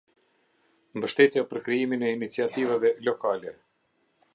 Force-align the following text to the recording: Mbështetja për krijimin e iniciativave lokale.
Mbështetja 1.01 1.45
për 1.53 1.63
krijimin 1.67 2.09
e 2.09 2.17
iniciativave 2.17 2.97
lokale. 3.11 3.57